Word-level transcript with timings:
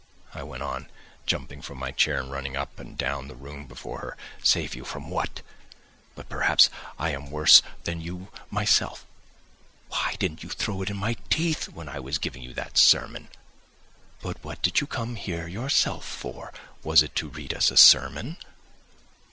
I 0.33 0.41
went 0.41 0.63
on, 0.63 0.89
jumping 1.27 1.59
up 1.59 1.65
from 1.65 1.77
my 1.77 1.91
chair 1.91 2.19
and 2.19 2.31
running 2.31 2.57
up 2.57 2.79
and 2.79 2.97
down 2.97 3.27
the 3.27 3.35
room 3.35 3.67
before 3.67 3.99
her. 3.99 4.17
"Save 4.41 4.73
you 4.73 4.83
from 4.83 5.11
what? 5.11 5.41
But 6.15 6.27
perhaps 6.27 6.71
I 6.97 7.11
am 7.11 7.29
worse 7.29 7.61
than 7.83 8.01
you 8.01 8.31
myself. 8.49 9.05
Why 9.89 10.15
didn't 10.17 10.41
you 10.41 10.49
throw 10.49 10.81
it 10.81 10.89
in 10.89 10.97
my 10.97 11.17
teeth 11.29 11.69
when 11.69 11.87
I 11.87 11.99
was 11.99 12.17
giving 12.17 12.41
you 12.41 12.51
that 12.55 12.79
sermon: 12.79 13.27
'But 14.23 14.43
what 14.43 14.63
did 14.63 14.81
you 14.81 14.87
come 14.87 15.17
here 15.17 15.45
yourself 15.45 16.03
for? 16.03 16.51
was 16.81 17.03
it 17.03 17.13
to 17.17 17.29
read 17.29 17.53
us 17.53 17.69
a 17.69 17.77
sermon? 17.77 18.37